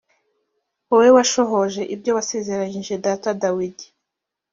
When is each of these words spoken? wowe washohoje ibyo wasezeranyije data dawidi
wowe 0.89 1.09
washohoje 1.17 1.81
ibyo 1.95 2.11
wasezeranyije 2.17 2.95
data 3.05 3.29
dawidi 3.41 3.85